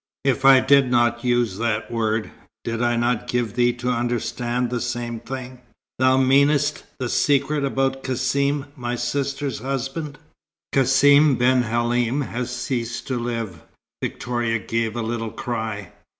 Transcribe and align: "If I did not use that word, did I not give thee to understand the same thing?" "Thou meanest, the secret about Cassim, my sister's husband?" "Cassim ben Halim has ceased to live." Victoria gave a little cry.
"If 0.23 0.45
I 0.45 0.61
did 0.61 0.89
not 0.89 1.23
use 1.23 1.59
that 1.59 1.91
word, 1.91 2.31
did 2.63 2.81
I 2.81 2.95
not 2.95 3.27
give 3.27 3.53
thee 3.53 3.71
to 3.73 3.91
understand 3.91 4.71
the 4.71 4.81
same 4.81 5.19
thing?" 5.19 5.61
"Thou 5.99 6.17
meanest, 6.17 6.85
the 6.97 7.07
secret 7.07 7.63
about 7.63 8.01
Cassim, 8.03 8.65
my 8.75 8.95
sister's 8.95 9.59
husband?" 9.59 10.17
"Cassim 10.73 11.35
ben 11.35 11.61
Halim 11.61 12.21
has 12.21 12.49
ceased 12.49 13.05
to 13.09 13.19
live." 13.19 13.61
Victoria 14.01 14.57
gave 14.57 14.95
a 14.95 15.03
little 15.03 15.29
cry. 15.29 15.91